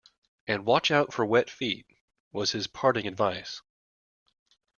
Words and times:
And 0.47 0.65
watch 0.65 0.89
out 0.89 1.13
for 1.13 1.23
wet 1.23 1.47
feet, 1.47 1.85
was 2.31 2.53
his 2.53 2.65
parting 2.65 3.05
advice. 3.05 3.61